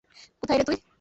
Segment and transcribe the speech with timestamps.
[0.41, 0.77] কোথায় রে তুই?